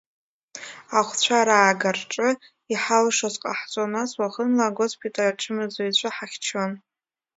Ахәцәа 0.99 1.47
раагарҿы 1.47 2.29
иҳалшоз 2.73 3.35
ҟаҳ-ҵон, 3.41 3.89
нас 3.93 4.11
уахынла 4.19 4.65
агоспиталь 4.67 5.31
ачымазыҩцәа 5.31 6.09
ҳахьчон. 6.15 6.71